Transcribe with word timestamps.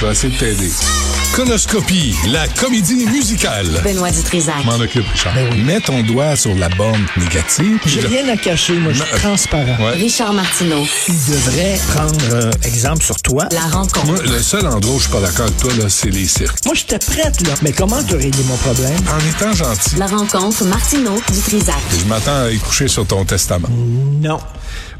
Je 0.00 0.06
vais 0.06 0.12
essayer 0.12 0.32
de 0.32 0.38
t'aider. 0.38 0.70
Conoscopie, 1.34 2.14
la 2.30 2.46
comédie 2.48 3.06
musicale. 3.06 3.66
Benoît 3.84 4.10
Dutrisac. 4.10 4.64
M'en 4.64 4.76
occupe, 4.76 5.06
Richard. 5.12 5.34
Mets 5.64 5.80
ton 5.80 6.02
doigt 6.02 6.36
sur 6.36 6.54
la 6.54 6.68
borne 6.70 7.04
négative. 7.16 7.78
J'ai 7.84 8.00
rien 8.00 8.28
à 8.28 8.36
cacher, 8.36 8.74
moi, 8.74 8.92
je 8.92 9.02
suis 9.02 9.16
transparent. 9.18 9.76
Ouais. 9.84 9.92
Richard 9.92 10.32
Martineau. 10.32 10.84
Il 11.08 11.14
devrait 11.14 11.78
prendre 11.94 12.16
euh, 12.32 12.50
exemple 12.62 13.02
sur 13.02 13.16
toi. 13.16 13.48
La 13.52 13.60
rencontre. 13.62 14.06
Moi, 14.06 14.18
le 14.22 14.40
seul 14.40 14.66
endroit 14.66 14.94
où 14.94 14.98
je 14.98 15.04
suis 15.04 15.12
pas 15.12 15.20
d'accord 15.20 15.46
avec 15.46 15.56
toi, 15.58 15.72
là, 15.78 15.88
c'est 15.88 16.10
les 16.10 16.26
cirques. 16.26 16.64
Moi, 16.64 16.74
j'étais 16.74 16.98
prête, 16.98 17.46
là. 17.46 17.54
Mais 17.62 17.72
comment 17.72 18.02
tu 18.02 18.14
réglé 18.14 18.42
mon 18.44 18.56
problème? 18.56 18.96
En 19.08 19.28
étant 19.28 19.52
gentil, 19.52 19.96
La 19.96 20.06
rencontre 20.06 20.64
Martineau 20.64 21.20
Dutrisac. 21.32 21.74
je 22.00 22.04
m'attends 22.06 22.44
à 22.44 22.50
y 22.50 22.58
coucher 22.58 22.88
sur 22.88 23.06
ton 23.06 23.24
testament. 23.24 23.68
Non. 23.70 24.38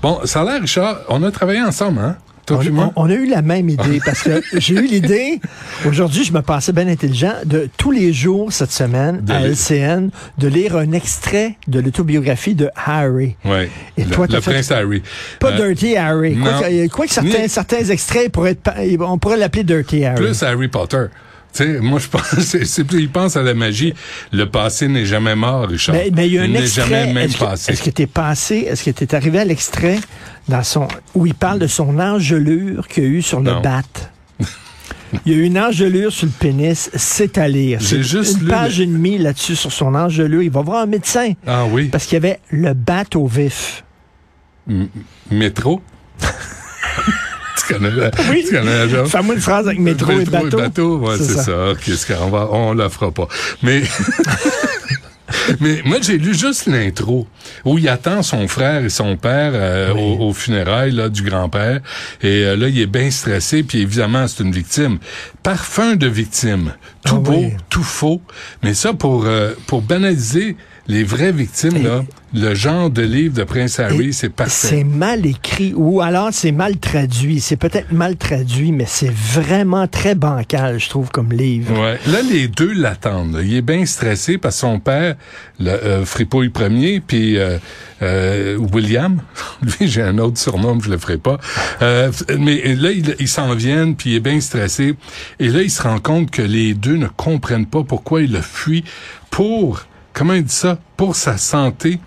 Bon, 0.02 0.20
ça 0.24 0.42
a 0.42 0.44
l'air, 0.44 0.60
Richard, 0.60 0.98
on 1.08 1.22
a 1.22 1.30
travaillé 1.30 1.62
ensemble, 1.62 2.00
hein? 2.00 2.16
On, 2.96 3.08
a 3.10 3.12
eu 3.14 3.26
la 3.26 3.42
même 3.42 3.68
idée 3.68 4.00
parce 4.04 4.22
que 4.22 4.42
j'ai 4.56 4.74
eu 4.74 4.86
l'idée, 4.86 5.40
aujourd'hui, 5.86 6.24
je 6.24 6.32
me 6.32 6.42
pensais 6.42 6.72
bien 6.72 6.88
intelligent, 6.88 7.34
de 7.44 7.68
tous 7.76 7.90
les 7.90 8.12
jours 8.12 8.52
cette 8.52 8.72
semaine 8.72 9.20
De 9.22 9.32
à 9.32 9.38
lire. 9.40 9.48
LCN, 9.50 10.10
de 10.38 10.48
lire 10.48 10.76
un 10.76 10.92
extrait 10.92 11.56
de 11.66 11.80
l'autobiographie 11.80 12.54
de 12.54 12.70
Harry. 12.76 13.36
Oui. 13.44 13.68
Et 13.96 14.04
le, 14.04 14.10
toi, 14.10 14.26
le 14.28 14.40
fait- 14.40 14.50
prince 14.52 14.70
Harry. 14.70 15.02
Pas 15.40 15.52
Euh, 15.52 15.68
Dirty 15.68 15.96
Harry. 15.96 16.36
Quoi 16.36 16.52
non. 16.52 16.60
que, 16.60 16.88
quoi 16.88 17.06
que 17.06 17.12
certains, 17.12 17.42
Ni- 17.42 17.48
certains 17.48 17.84
extraits 17.84 18.30
pourraient 18.30 18.52
être, 18.52 18.72
on 19.00 19.18
pourrait 19.18 19.36
l'appeler 19.36 19.64
Dirty 19.64 20.04
Harry. 20.04 20.16
Plus 20.22 20.42
Harry 20.42 20.68
Potter. 20.68 21.04
Tu 21.50 21.64
sais, 21.64 21.80
moi, 21.80 21.98
je 21.98 22.08
pense, 22.08 22.22
c'est, 22.64 22.84
plus, 22.84 23.00
il 23.00 23.08
pense 23.10 23.34
à 23.36 23.42
la 23.42 23.54
magie. 23.54 23.94
Le 24.32 24.44
passé 24.44 24.86
n'est 24.86 25.06
jamais 25.06 25.34
mort, 25.34 25.66
Richard. 25.66 25.94
Mais, 25.94 26.10
mais 26.14 26.26
il 26.28 26.34
y 26.34 26.38
a 26.38 26.42
un 26.42 26.48
n'est 26.48 26.60
extrait. 26.60 26.82
jamais 26.88 27.14
même 27.14 27.24
Est-ce 27.24 27.38
que, 27.38 27.44
passé. 27.44 27.72
est-ce 27.72 27.82
que 27.82 27.90
t'es 27.90 28.06
passé, 28.06 28.66
est-ce 28.68 28.84
que 28.84 28.90
t'es 28.90 29.14
arrivé 29.14 29.38
à 29.38 29.44
l'extrait 29.46 29.98
dans 30.48 30.62
son, 30.62 30.88
où 31.14 31.26
il 31.26 31.34
parle 31.34 31.58
de 31.58 31.66
son 31.66 31.98
engelure 31.98 32.88
qu'il 32.88 33.04
y 33.04 33.06
a 33.06 33.10
eu 33.10 33.22
sur 33.22 33.40
le 33.40 33.60
bat? 33.62 33.82
Il 35.24 35.32
y 35.32 35.34
a 35.34 35.38
eu 35.38 35.44
une 35.44 35.58
engelure 35.58 36.12
sur 36.12 36.26
le 36.26 36.32
pénis, 36.38 36.90
c'est 36.94 37.38
à 37.38 37.48
lire. 37.48 37.78
J'ai 37.80 37.96
C'est 37.96 38.02
juste 38.02 38.34
une 38.40 38.44
lu 38.44 38.50
page 38.50 38.76
le- 38.76 38.84
et 38.84 38.86
demie 38.88 39.16
là-dessus 39.16 39.56
sur 39.56 39.72
son 39.72 39.94
engelure. 39.94 40.42
Il 40.42 40.50
va 40.50 40.60
voir 40.60 40.82
un 40.82 40.86
médecin 40.86 41.32
Ah 41.46 41.64
oui? 41.64 41.88
parce 41.88 42.04
qu'il 42.04 42.14
y 42.14 42.16
avait 42.18 42.40
le 42.50 42.74
bat 42.74 43.04
au 43.14 43.26
vif. 43.26 43.84
M- 44.68 44.88
métro? 45.30 45.80
tu 46.20 47.72
connais 47.72 47.90
la, 47.90 48.10
Oui. 48.30 48.44
tu 48.46 48.54
connais 48.54 48.78
la 48.80 48.86
joke? 48.88 49.06
Fais-moi 49.06 49.34
une 49.36 49.40
phrase 49.40 49.66
avec 49.66 49.78
métro, 49.80 50.12
et 50.12 50.24
bateau. 50.26 50.98
ouais, 50.98 51.16
C'est 51.16 51.24
c'est 51.24 52.06
ça. 52.06 52.16
qu'on 52.18 52.28
va, 52.28 52.48
on 52.52 52.74
la 52.74 52.90
fera 52.90 53.10
pas. 53.10 53.28
Mais, 53.62 53.82
mais 55.60 55.82
moi, 55.84 55.98
j'ai 56.00 56.18
lu 56.18 56.34
juste 56.34 56.66
l'intro 56.66 57.26
où 57.64 57.78
il 57.78 57.88
attend 57.88 58.22
son 58.22 58.48
frère 58.48 58.84
et 58.84 58.88
son 58.88 59.16
père 59.16 59.52
euh, 59.54 59.92
au, 59.94 60.28
au 60.28 60.32
funérailles 60.32 60.92
là, 60.92 61.08
du 61.08 61.22
grand-père. 61.22 61.80
Et 62.22 62.44
euh, 62.44 62.56
là, 62.56 62.68
il 62.68 62.80
est 62.80 62.86
bien 62.86 63.10
stressé. 63.10 63.62
Puis 63.62 63.80
évidemment, 63.80 64.26
c'est 64.26 64.42
une 64.42 64.52
victime. 64.52 64.98
Parfum 65.42 65.96
de 65.96 66.06
victime. 66.06 66.74
Tout 67.04 67.16
Ah 67.16 67.20
beau, 67.20 67.32
oui. 67.32 67.52
tout 67.68 67.82
faux. 67.82 68.22
Mais 68.62 68.74
ça, 68.74 68.92
pour, 68.92 69.24
euh, 69.26 69.52
pour 69.66 69.82
banaliser 69.82 70.56
les 70.88 71.04
vraies 71.04 71.32
victimes, 71.32 71.82
là, 71.82 72.02
le 72.32 72.54
genre 72.54 72.88
de 72.88 73.02
livre 73.02 73.34
de 73.34 73.44
Prince 73.44 73.78
Harry, 73.78 74.14
c'est 74.14 74.30
parfait. 74.30 74.68
C'est 74.68 74.84
mal 74.84 75.26
écrit 75.26 75.74
ou 75.74 76.00
alors 76.00 76.30
c'est 76.32 76.52
mal 76.52 76.78
traduit. 76.78 77.40
C'est 77.40 77.56
peut-être 77.56 77.92
mal 77.92 78.16
traduit, 78.16 78.72
mais 78.72 78.84
c'est 78.86 79.12
vraiment 79.12 79.86
très 79.86 80.14
bancal, 80.14 80.80
je 80.80 80.88
trouve, 80.88 81.10
comme 81.10 81.32
livre. 81.32 81.72
Ouais. 81.72 81.98
Là, 82.06 82.22
les 82.22 82.48
deux 82.48 82.72
l'attendent. 82.72 83.38
Il 83.44 83.54
est 83.54 83.62
bien 83.62 83.84
stressé 83.84 84.38
parce 84.38 84.56
que 84.56 84.60
son 84.60 84.80
père, 84.80 85.16
le 85.60 85.70
euh, 85.70 86.04
Fripouille 86.06 86.48
premier, 86.48 87.00
puis 87.00 87.36
euh, 87.36 87.58
euh, 88.00 88.56
William, 88.72 89.20
lui 89.62 89.88
j'ai 89.88 90.02
un 90.02 90.16
autre 90.18 90.38
surnom, 90.38 90.76
mais 90.76 90.82
je 90.82 90.90
le 90.90 90.98
ferai 90.98 91.18
pas. 91.18 91.38
Euh, 91.82 92.10
mais 92.38 92.74
là, 92.74 92.92
ils 92.92 93.14
il 93.20 93.28
s'en 93.28 93.54
viennent, 93.54 93.94
puis 93.94 94.10
il 94.10 94.16
est 94.16 94.20
bien 94.20 94.40
stressé. 94.40 94.94
Et 95.38 95.48
là, 95.48 95.62
il 95.62 95.70
se 95.70 95.82
rend 95.82 95.98
compte 95.98 96.30
que 96.30 96.42
les 96.42 96.72
deux 96.72 96.96
ne 96.96 97.08
comprennent 97.08 97.66
pas 97.66 97.82
pourquoi 97.82 98.22
il 98.22 98.36
a 98.36 98.42
fui 98.42 98.84
pour, 99.30 99.87
comment 100.18 100.34
il 100.34 100.42
dit 100.42 100.54
ça, 100.54 100.78
pour 100.96 101.14
sa 101.14 101.38
santé. 101.38 102.00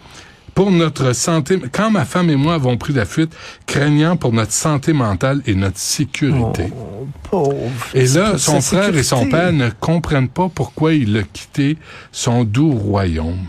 Pour 0.54 0.70
notre 0.70 1.14
santé, 1.14 1.60
quand 1.72 1.90
ma 1.90 2.04
femme 2.04 2.30
et 2.30 2.36
moi 2.36 2.56
avons 2.56 2.78
pris 2.78 2.92
la 2.92 3.06
fuite, 3.06 3.34
craignant 3.66 4.18
pour 4.18 4.34
notre 4.34 4.52
santé 4.52 4.92
mentale 4.92 5.42
et 5.48 5.56
notre 5.56 5.78
sécurité. 5.78 6.74
Pauvre. 7.32 7.56
Et 7.94 8.06
là, 8.08 8.38
son 8.38 8.60
frère 8.62 8.96
et 8.96 9.04
son 9.04 9.26
père 9.28 9.52
ne 9.54 9.70
comprennent 9.70 10.28
pas 10.28 10.50
pourquoi 10.54 10.94
il 10.94 11.18
a 11.18 11.24
quitté 11.24 11.78
son 12.12 12.44
doux 12.44 12.72
royaume. 12.72 13.40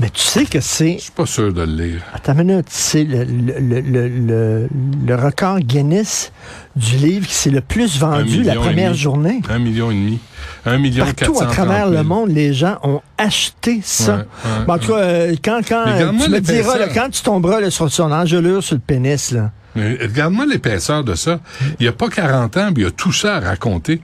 Mais 0.00 0.08
tu 0.10 0.22
sais 0.22 0.46
que 0.46 0.60
c'est. 0.60 0.94
Je 0.94 1.02
suis 1.02 1.12
pas 1.12 1.26
sûr 1.26 1.52
de 1.52 1.60
le 1.62 1.72
lire. 1.84 2.02
Attends 2.14 2.32
une 2.32 2.44
minute, 2.44 2.66
c'est 2.70 3.04
le, 3.04 3.24
le, 3.24 3.60
le, 3.60 3.80
le, 3.80 4.08
le- 4.08 4.68
le 5.06 5.14
record 5.14 5.60
Guinness 5.60 6.32
du 6.74 6.96
livre 6.96 7.26
qui 7.26 7.34
s'est 7.34 7.50
le 7.50 7.60
plus 7.60 7.98
vendu 7.98 8.42
la 8.42 8.54
et 8.54 8.56
première 8.56 8.90
demi. 8.92 8.98
journée. 8.98 9.40
Un 9.50 9.58
million 9.58 9.90
et 9.90 9.94
demi. 9.94 10.18
Un 10.64 10.78
million 10.78 11.04
Partout 11.04 11.24
à 11.38 11.46
430 11.46 11.52
travers 11.52 11.88
000. 11.88 11.90
le 11.98 12.02
monde, 12.02 12.30
les 12.30 12.54
gens 12.54 12.78
ont 12.82 13.00
acheté 13.18 13.80
ça. 13.82 14.24
En 14.66 14.78
tout 14.78 14.88
cas, 14.88 14.98
euh, 14.98 15.34
quand, 15.44 15.60
quand 15.68 15.84
tu 16.24 16.30
me 16.30 16.38
diras, 16.40 16.88
quand 16.94 17.10
tu 17.10 17.22
tomberas 17.22 17.70
sur 17.70 17.90
son 17.92 18.10
engelure 18.10 18.62
sur 18.62 18.76
le 18.76 18.80
pénis, 18.80 19.32
là. 19.32 19.50
Regarde-moi 19.76 20.46
l'épaisseur 20.46 21.04
de 21.04 21.14
ça. 21.14 21.40
Il 21.78 21.86
y 21.86 21.88
a 21.88 21.92
pas 21.92 22.08
40 22.08 22.56
ans, 22.56 22.72
puis 22.72 22.82
il 22.82 22.86
y 22.86 22.88
a 22.88 22.90
tout 22.90 23.12
ça 23.12 23.36
à 23.36 23.40
raconter. 23.40 24.00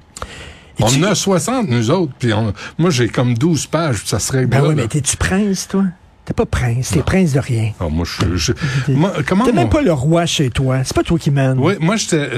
On 0.80 0.86
tu- 0.86 1.04
en 1.04 1.08
a 1.08 1.14
60, 1.14 1.68
nous 1.68 1.90
autres, 1.90 2.12
puis 2.18 2.32
on- 2.32 2.52
moi, 2.78 2.90
j'ai 2.90 3.08
comme 3.08 3.34
12 3.38 3.66
pages, 3.66 3.98
puis 4.00 4.08
ça 4.08 4.18
serait 4.18 4.46
Ben 4.46 4.62
oui, 4.66 4.74
mais 4.74 4.88
t'es-tu 4.88 5.16
prince, 5.16 5.68
toi? 5.68 5.84
T'es 6.24 6.32
pas 6.32 6.46
prince, 6.46 6.88
t'es 6.90 7.02
prince 7.02 7.34
de 7.34 7.38
rien. 7.38 7.72
Ah, 7.78 7.88
moi, 7.90 8.06
je, 8.06 8.36
je- 8.36 8.52
moi, 8.88 9.12
comment 9.26 9.44
T'es 9.44 9.52
mon- 9.52 9.60
même 9.62 9.68
pas 9.70 9.82
le 9.82 9.92
roi 9.92 10.24
chez 10.24 10.48
toi. 10.48 10.82
C'est 10.82 10.94
pas 10.96 11.02
toi 11.02 11.18
qui 11.18 11.30
mène. 11.30 11.58
Oui, 11.58 11.74
moi 11.80 11.96
j'étais 11.96 12.30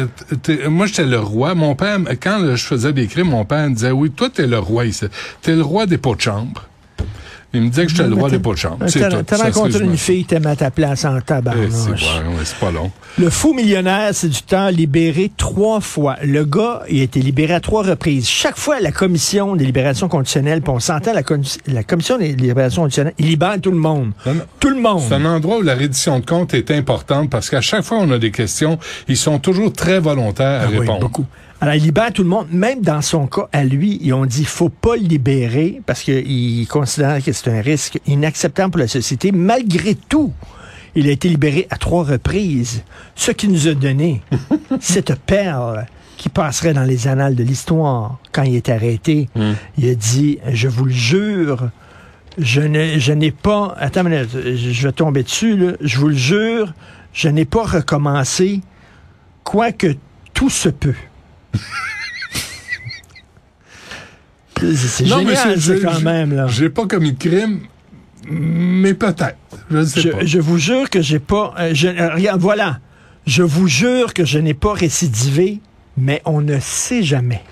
euh, 0.49 0.69
moi 0.69 0.87
j'étais 0.87 1.07
le 1.07 1.21
roi. 1.21 1.55
Mon 1.55 1.77
père 1.77 1.99
quand 2.21 2.57
je 2.57 2.65
faisais 2.65 2.93
des 2.93 3.07
crimes, 3.07 3.29
mon 3.29 3.45
père 3.45 3.69
me 3.71 3.75
disait 3.75 3.93
"Oui, 3.93 4.11
toi 4.11 4.29
t'es 4.29 4.49
le 4.49 4.59
roi 4.59 4.87
ici. 4.87 5.05
T'es 5.41 5.55
le 5.55 5.63
roi 5.63 5.87
des 5.87 5.99
pots 5.99 6.17
de 6.17 6.21
chambre." 6.21 6.65
Il 7.55 7.63
me 7.63 7.69
disait 7.69 7.87
que 7.87 7.91
j'étais 7.93 8.09
le 8.09 8.39
pots 8.39 8.53
de 8.53 8.59
chambre. 8.59 8.85
T'as 9.27 9.37
rencontré 9.37 9.83
une 9.85 9.97
fille 9.97 10.23
qui 10.23 10.27
t'aime 10.27 10.47
à 10.47 10.57
ta 10.57 10.71
place 10.71 11.05
en 11.05 11.17
Eh, 11.19 11.23
c'est 11.71 11.91
ouais, 11.91 11.97
pas 12.61 12.71
long. 12.71 12.91
Le 13.19 13.31
fou 13.31 13.55
millionnaire, 13.55 14.11
c'est 14.13 14.29
du 14.29 14.43
temps 14.43 14.69
libéré 14.69 15.31
trois 15.35 15.81
fois. 15.81 16.17
Le 16.23 16.45
gars, 16.45 16.83
il 16.91 17.01
a 17.01 17.05
été 17.05 17.21
libéré 17.21 17.55
à 17.55 17.61
trois 17.61 17.83
reprises. 17.83 18.29
Chaque 18.29 18.59
fois, 18.59 18.81
la 18.81 18.93
commission 18.93 19.57
des 19.57 19.65
libérations 19.65 20.09
conditionnelles, 20.09 20.61
puis 20.61 20.71
on 20.71 20.81
s'entend, 20.81 21.13
la, 21.15 21.23
commission 21.23 22.19
des 22.19 22.35
libérations 22.35 22.83
conditionnelles, 22.83 23.15
il 23.19 23.27
libère 23.27 23.59
tout 23.61 23.71
le 23.71 23.79
monde. 23.79 24.13
Tout 24.61 24.71
le 24.71 24.81
monde. 24.81 25.03
C'est 25.09 25.15
un 25.15 25.25
endroit 25.25 25.59
où 25.59 25.63
la 25.63 25.75
reddition 25.75 26.19
de 26.19 26.27
comptes 26.27 26.53
est 26.53 26.71
importante 26.71 27.31
parce 27.31 27.49
qu'à 27.49 27.61
chaque 27.63 27.85
fois 27.85 27.99
on 27.99 28.11
a 28.11 28.19
des 28.19 28.33
questions, 28.33 28.79
ils 29.09 29.17
sont 29.17 29.39
toujours 29.39 29.73
très 29.73 29.99
volontaires 29.99 30.63
à 30.63 30.65
Ah 30.65 30.69
oui, 30.71 30.81
répondre. 30.81 31.01
beaucoup. 31.01 31.27
Alors, 31.61 31.75
il 31.75 31.83
libère 31.83 32.13
tout 32.13 32.23
le 32.23 32.29
monde. 32.29 32.49
Même 32.51 32.83
dans 32.83 33.01
son 33.01 33.27
cas, 33.27 33.49
à 33.53 33.65
lui, 33.65 33.99
ils 34.03 34.13
ont 34.13 34.27
dit 34.27 34.45
faut 34.45 34.69
pas 34.69 34.97
le 34.97 35.03
libérer 35.03 35.81
parce 35.87 36.03
qu'ils 36.03 36.67
considèrent 36.69 37.23
que 37.25 37.33
c'est 37.33 37.51
un 37.51 37.63
risque 37.63 37.99
inacceptable 38.07 38.73
pour 38.73 38.81
la 38.81 38.89
société. 38.89 39.33
Malgré 39.33 39.95
tout, 39.95 40.33
il 40.95 41.09
a 41.09 41.13
été 41.13 41.29
libéré 41.29 41.67
à 41.71 41.77
trois 41.77 42.05
reprises. 42.05 42.83
Ce 43.15 43.31
qui 43.31 43.49
nous 43.49 43.69
a 43.69 43.75
donné 43.75 44.21
cette 44.81 45.15
perle 45.21 45.87
qui 46.19 46.29
passerait 46.29 46.75
dans 46.75 46.85
les 46.85 47.09
annales 47.09 47.35
de 47.35 47.43
l'histoire 47.43 48.19
quand 48.33 48.43
il 48.43 48.55
est 48.57 48.69
arrêté. 48.69 49.29
Hmm. 49.35 49.53
Il 49.79 49.89
a 49.89 49.95
dit, 49.95 50.39
je 50.51 50.69
vous 50.69 50.85
le 50.87 50.93
jure, 50.93 51.71
je 52.39 52.61
ne- 52.61 52.99
je 52.99 53.13
n'ai 53.13 53.31
pas... 53.31 53.75
Attends 53.79 54.03
une 54.07 54.11
minute, 54.11 54.31
je 54.33 54.73
je 54.73 54.87
vais 54.89 54.93
tomber 54.93 55.23
dessus, 55.23 55.57
là. 55.57 55.73
Je 55.81 55.99
vous 55.99 56.09
le 56.09 56.15
jure, 56.17 56.73
je 57.15 57.29
n'ai 57.29 57.45
pas 57.47 57.65
recommencé, 57.65 58.61
quoique 59.45 59.95
tout 60.35 60.51
se 60.51 60.69
peut. 60.71 60.95
C'est- 64.59 65.05
génial, 65.07 65.61
c'est- 65.61 65.81
quand 65.81 66.01
même. 66.01 66.35
Là. 66.35 66.47
J'ai 66.49 66.71
pas 66.71 66.87
commis 66.87 67.13
de 67.13 67.19
crime, 67.19 67.61
mais 68.29 68.95
peut-être. 68.95 69.37
Je 69.71 69.77
ne 69.79 69.85
sais 69.85 70.01
Je, 70.01 70.09
pas. 70.09 70.25
je 70.25 70.39
vous 70.39 70.59
jure 70.59 70.89
que 70.89 71.03
j'ai 71.03 71.19
pas... 71.19 71.53
euh, 71.59 71.71
je- 71.75 71.89
euh, 71.89 72.15
regarde, 72.15 72.41
voilà. 72.41 72.81
Je 73.27 73.43
vous 73.43 73.67
jure 73.69 74.15
que 74.15 74.25
je 74.25 74.39
n'ai 74.39 74.55
pas 74.55 74.73
récidivé, 74.73 75.61
mais 75.99 76.23
on 76.25 76.41
ne 76.41 76.59
sait 76.61 77.03
jamais. 77.03 77.43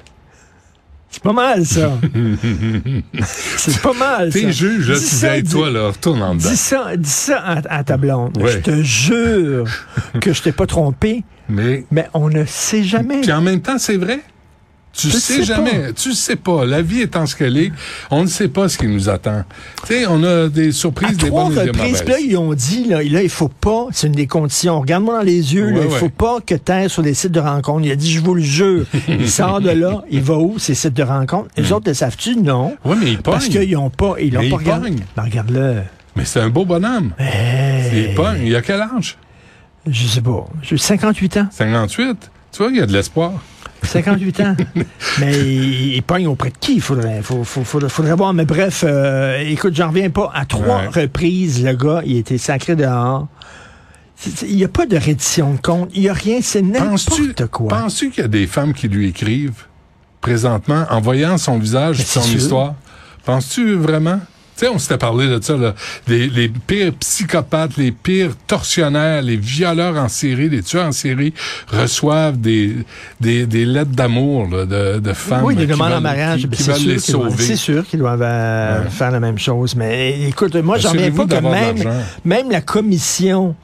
C'est 1.15 1.23
pas 1.23 1.33
mal, 1.33 1.65
ça. 1.65 1.93
c'est 3.57 3.81
pas 3.81 3.93
mal, 3.93 4.33
ça. 4.33 4.39
T'es 4.41 4.53
juge, 4.53 4.89
là, 4.89 4.95
Dis 4.97 5.01
tu 5.01 5.15
ça, 5.15 5.41
dis, 5.41 5.51
toi, 5.53 5.71
là, 5.71 5.89
retourne 5.89 6.23
en 6.23 6.35
dedans. 6.35 6.49
Dis 6.51 6.57
ça, 6.57 6.97
dis 6.97 7.09
ça 7.09 7.39
à, 7.39 7.77
à 7.79 7.85
ta 7.85 7.97
blonde. 7.97 8.37
Ouais. 8.43 8.51
Je 8.51 8.59
te 8.59 8.83
jure 8.83 9.67
que 10.21 10.33
je 10.33 10.43
t'ai 10.43 10.51
pas 10.51 10.67
trompé, 10.67 11.23
Mais, 11.49 11.85
mais 11.93 12.09
on 12.15 12.29
ne 12.29 12.45
sait 12.47 12.83
jamais. 12.83 13.21
puis 13.21 13.33
en 13.33 13.41
même 13.43 13.61
temps, 13.61 13.79
c'est 13.79 13.97
vrai? 13.97 14.21
Tu 14.97 15.09
Je 15.09 15.13
sais 15.17 15.35
sais 15.39 15.43
jamais. 15.43 15.93
Tu 15.93 16.13
sais 16.13 16.37
pas. 16.37 16.65
La 16.65 16.81
vie 16.81 17.01
étant 17.01 17.27
ce 17.27 17.35
qu'elle 17.35 17.57
est, 17.57 17.73
on 18.11 18.23
ne 18.23 18.29
sait 18.29 18.49
pas 18.49 18.69
ce 18.69 18.79
qui 18.79 18.87
nous 18.87 19.09
attend. 19.09 19.45
Tu 19.87 19.95
sais, 19.95 20.07
on 20.07 20.23
a 20.23 20.49
des 20.49 20.69
À 20.69 20.73
surprises, 20.73 21.17
des 21.17 21.31
bonnes 21.31 21.53
et 21.59 21.65
des 21.65 21.73
mauvaises. 21.73 22.03
puis 22.03 22.13
là, 22.13 22.19
ils 22.21 22.37
ont 22.37 22.55
dit, 22.55 22.85
là, 22.85 23.03
là 23.03 23.23
il 23.23 23.29
faut 23.29 23.49
pas, 23.49 23.87
c'est 23.91 24.07
une 24.07 24.13
des 24.13 24.27
conditions, 24.27 24.81
regarde-moi 24.81 25.19
dans 25.19 25.25
les 25.25 25.55
yeux, 25.55 25.71
là, 25.71 25.81
Ouais, 25.81 25.87
il 25.91 25.97
faut 25.97 26.09
pas 26.09 26.39
que 26.41 26.55
tu 26.55 26.89
sur 26.89 27.03
des 27.03 27.15
sites 27.15 27.33
de 27.33 27.41
rencontres. 27.41 27.85
Il 27.85 27.91
a 27.91 27.97
dit, 27.97 28.11
je 28.13 28.21
vous 28.21 28.35
le 28.35 28.43
jure. 28.43 28.87
il 29.09 29.29
sort 29.29 29.61
de 29.61 29.71
là, 29.71 30.05
il 30.11 30.23
va 30.23 30.35
où, 30.35 30.59
ces 30.59 30.75
sites 30.75 30.95
de 30.95 31.03
rencontres? 31.03 31.49
Les 31.57 31.73
autres, 31.73 31.89
le 31.89 31.95
savent-tu? 31.95 32.37
Non. 32.37 32.77
Oui, 32.85 32.97
mais 33.01 33.11
il 33.13 33.19
Parce 33.19 33.49
qu'ils 33.49 33.77
ont 33.77 33.91
pas, 33.91 34.15
ils 34.21 34.33
l'ont 34.33 34.41
pas 34.41 34.47
il 34.47 34.55
regardé. 34.55 34.91
Ben, 35.17 35.23
regarde-le. 35.25 35.83
Mais 36.17 36.25
c'est 36.25 36.41
un 36.41 36.49
beau 36.49 36.65
bonhomme. 36.65 37.13
Hey, 37.19 38.11
Il 38.11 38.15
pogne. 38.15 38.43
Il 38.45 38.55
a 38.55 38.63
quel 38.63 38.81
âge? 38.81 39.19
je 39.87 40.07
sais 40.07 40.21
pas. 40.23 40.47
J'ai 40.63 40.79
58 40.79 41.37
ans. 41.39 41.49
58? 41.51 42.31
Tu 42.53 42.59
vois, 42.63 42.71
il 42.71 42.77
y 42.79 42.81
a 42.81 42.87
de 42.87 42.93
l'espoir. 42.93 43.33
58 43.87 44.41
ans. 44.41 44.57
Mais 45.21 45.33
il, 45.39 45.95
il 45.95 46.03
pogne 46.03 46.27
auprès 46.27 46.51
de 46.51 46.59
qui? 46.59 46.75
Il 46.77 46.81
faudrait, 46.81 47.21
faut, 47.23 47.45
faut- 47.45 47.65
faudrait, 47.65 47.89
faudrait 47.91 48.15
voir. 48.15 48.33
Mais 48.35 48.45
bref, 48.45 48.85
euh, 48.87 49.39
écoute, 49.47 49.75
j'en 49.75 49.89
reviens 49.89 50.11
pas. 50.11 50.31
À 50.35 50.45
trois 50.45 50.83
Ouais. 50.93 51.03
reprises, 51.03 51.65
le 51.65 51.73
gars, 51.75 52.03
il 52.05 52.17
été 52.17 52.39
sacré 52.39 52.77
dehors. 52.77 53.29
Il 54.47 54.57
n'y 54.57 54.65
a 54.65 54.69
pas 54.69 54.87
de 54.87 54.97
reddition 54.97 55.53
de 55.55 55.61
compte. 55.61 55.91
Il 55.95 56.03
n'y 56.03 56.09
a 56.09 56.13
rien. 56.15 56.39
C'est 56.43 56.63
n'importe 56.63 57.47
quoi. 57.51 57.69
penses-tu 57.69 58.11
qu'il 58.11 58.23
y 58.23 58.25
a 58.25 58.29
des 58.29 58.47
femmes 58.47 58.73
qui 58.73 58.89
lui 58.89 59.09
écrivent 59.09 59.65
présentement 60.21 60.87
en 60.91 61.01
voyant 61.01 61.37
son 61.37 61.59
visage 61.59 62.01
et 62.01 62.05
son 62.05 62.23
sûr. 62.23 62.39
histoire? 62.39 62.75
Penses-tu 63.25 63.75
vraiment? 63.75 64.21
Tu 64.57 64.65
sais, 64.67 64.69
on 64.69 64.79
s'était 64.79 64.99
parlé 64.99 65.27
de 65.27 65.43
ça, 65.43 65.57
là. 65.57 65.75
Des, 66.07 66.29
les 66.29 66.49
pires 66.49 66.93
psychopathes, 67.01 67.77
les 67.77 67.91
pires 67.91 68.31
tortionnaires, 68.47 69.21
les 69.23 69.37
violeurs 69.37 69.97
en 69.97 70.09
série, 70.09 70.49
les 70.49 70.63
tueurs 70.63 70.87
en 70.87 70.93
série 70.93 71.35
reçoivent 71.69 72.41
des, 72.41 72.77
des, 73.21 73.47
des 73.47 73.65
lettres 73.65 73.91
d'amour 73.91 74.47
de, 74.49 75.01
de 75.01 75.13
femmes 75.13 75.43
oui, 75.45 75.57
des 75.57 75.63
qui 75.67 75.73
demandes 75.73 75.93
en 75.93 76.01
mariage. 76.01 76.43
qui, 76.43 76.49
qui 76.51 76.63
c'est 76.63 76.71
veulent 76.73 76.81
sûr 76.81 76.91
les 76.93 76.97
qu'ils 77.01 77.15
doivent- 77.15 77.31
sauver. 77.31 77.45
C'est 77.45 77.57
sûr 77.57 77.85
qu'ils 77.87 77.99
doivent 77.99 78.23
euh, 78.23 78.83
Ouais. 78.85 78.91
faire 78.91 79.11
la 79.11 79.21
même 79.21 79.39
chose. 79.39 79.75
Mais 79.75 80.21
écoute, 80.29 80.55
moi, 80.57 80.79
j'en 80.79 80.91
reviens 80.93 81.11
pas 81.11 81.27
que 81.27 81.41
même, 81.43 81.93
même 82.25 82.51
la 82.51 82.61
commission 82.61 83.55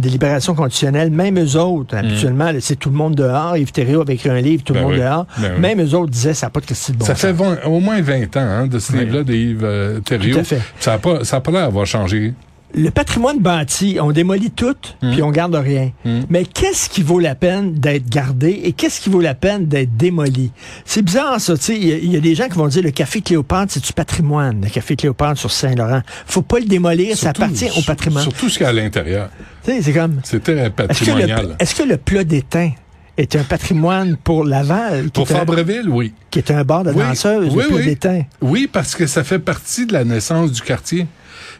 des 0.00 0.08
libérations 0.08 0.54
conditionnelles, 0.54 1.10
même 1.10 1.38
eux 1.38 1.56
autres, 1.56 1.96
habituellement, 1.96 2.52
là, 2.52 2.60
c'est 2.60 2.76
tout 2.76 2.90
le 2.90 2.96
monde 2.96 3.14
dehors. 3.14 3.56
Yves 3.56 3.72
Thériault 3.72 4.00
avec 4.02 4.24
un 4.26 4.40
livre, 4.40 4.62
tout 4.64 4.72
le. 4.74 4.80
Ben 4.80 4.84
monde 4.86 4.94
oui. 4.94 5.00
dehors. 5.00 5.26
Ben 5.38 5.52
oui. 5.54 5.60
Même 5.60 5.82
eux 5.82 5.94
autres 5.94 6.10
disaient, 6.10 6.34
ça 6.34 6.46
n'a 6.46 6.50
pas 6.50 6.60
de 6.60 6.66
Christy 6.66 6.92
de 6.92 6.96
bon 6.98 7.04
Ça 7.04 7.14
sens. 7.14 7.20
fait 7.32 7.66
au 7.66 7.80
moins 7.80 8.00
20 8.00 8.36
ans 8.36 8.40
hein, 8.40 8.66
de 8.66 8.78
ce 8.78 8.92
Oui. 8.92 9.00
livre-là 9.00 9.22
d'Yves 9.24 9.60
euh, 9.64 10.00
Thériault. 10.00 10.34
Tout 10.34 10.40
à 10.40 10.44
fait. 10.44 10.60
Ça 10.78 10.92
n'a 10.92 10.98
pas, 10.98 11.24
ça 11.24 11.36
a 11.36 11.40
pas 11.40 11.50
l'air 11.52 11.66
d'avoir 11.66 11.86
changé. 11.86 12.34
Le 12.72 12.90
patrimoine 12.90 13.38
bâti, 13.40 13.98
on 14.00 14.12
démolit 14.12 14.50
tout, 14.52 14.76
Mm. 15.02 15.10
puis 15.12 15.22
on 15.22 15.30
garde 15.30 15.54
rien. 15.56 15.90
Mais 16.28 16.44
qu'est-ce 16.44 16.88
qui 16.88 17.02
vaut 17.02 17.18
la 17.18 17.34
peine 17.34 17.74
d'être 17.74 18.08
gardé 18.08 18.60
et 18.64 18.72
qu'est-ce 18.72 19.00
qui 19.00 19.10
vaut 19.10 19.20
la 19.20 19.34
peine 19.34 19.66
d'être 19.66 19.96
démoli? 19.96 20.52
C'est 20.84 21.02
bizarre, 21.02 21.40
ça. 21.40 21.56
tu 21.56 21.62
sais. 21.64 21.76
Il 21.76 21.84
y, 21.88 21.92
a- 21.92 21.96
il 21.98 22.12
y 22.12 22.16
a 22.16 22.20
des 22.20 22.34
gens 22.34 22.46
qui 22.48 22.54
vont 22.56 22.68
dire 22.68 22.82
le 22.82 22.90
café 22.92 23.20
Cléopâtre, 23.20 23.72
c'est 23.72 23.84
du 23.84 23.92
patrimoine, 23.92 24.60
le 24.62 24.68
café 24.70 24.94
Cléopâtre 24.94 25.40
sur 25.40 25.50
Saint-Laurent. 25.50 26.02
Faut 26.26 26.42
pas 26.42 26.60
le 26.60 26.66
démolir, 26.66 27.16
ça 27.16 27.30
appartient 27.30 27.68
au 27.76 27.82
patrimoine. 27.82 28.22
Surtout 28.22 28.48
ce 28.48 28.58
qu'il 28.58 28.64
y 28.64 28.66
a 28.66 28.70
à 28.70 28.72
l'intérieur. 28.72 29.30
Tu 29.64 29.72
sais, 29.72 29.82
c'est 29.82 29.92
comme. 29.92 30.20
C'est 30.22 30.42
très 30.42 30.52
Est-ce 30.52 30.68
que, 30.70 30.72
patrimonial. 30.86 31.56
est-ce 31.58 31.74
que 31.74 31.82
le 31.82 31.96
plat 31.96 32.22
d'étain 32.24 32.70
est 33.18 33.34
un 33.36 33.42
patrimoine 33.42 34.16
pour 34.16 34.44
Laval, 34.44 35.10
Pour 35.10 35.26
Fabreville, 35.28 35.88
oui. 35.88 36.12
qui 36.30 36.38
est 36.38 36.50
un 36.52 36.62
bar 36.64 36.84
de 36.84 36.90
Oui, 36.92 36.98
danseuses, 37.02 37.52
oui, 37.54 37.64
le 37.68 37.76
oui. 37.76 37.84
d'étain? 37.84 38.22
Oui, 38.40 38.68
parce 38.72 38.94
que 38.94 39.06
ça 39.06 39.24
fait 39.24 39.38
partie 39.40 39.86
de 39.86 39.92
la 39.92 40.04
naissance 40.04 40.52
du 40.52 40.62
quartier. 40.62 41.06